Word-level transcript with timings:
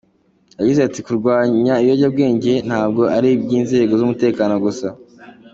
Yagize 0.59 0.79
ati:” 0.87 0.99
kurwanya 1.05 1.73
ibiyobyabwenge 1.81 2.53
ntabwo 2.67 3.03
ari 3.15 3.27
iby’inzego 3.35 3.93
z’umutekano 3.99 4.53
gusa. 4.65 4.87